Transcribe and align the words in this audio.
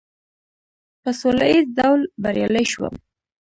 په 1.01 1.09
سوله 1.19 1.45
ایز 1.51 1.65
ډول 1.79 2.01
بریالی 2.23 2.65
شوم. 2.71 2.95